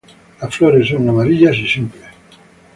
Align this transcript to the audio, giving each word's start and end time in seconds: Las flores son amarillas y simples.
Las 0.41 0.55
flores 0.57 0.87
son 0.89 1.07
amarillas 1.07 1.55
y 1.59 1.67
simples. 1.67 2.05